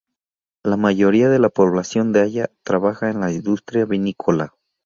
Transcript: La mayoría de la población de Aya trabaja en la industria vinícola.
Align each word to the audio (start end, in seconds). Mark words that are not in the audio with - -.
La 0.63 0.77
mayoría 0.77 1.29
de 1.29 1.37
la 1.37 1.49
población 1.49 2.11
de 2.11 2.21
Aya 2.21 2.49
trabaja 2.63 3.11
en 3.11 3.19
la 3.19 3.31
industria 3.31 3.85
vinícola. 3.85 4.55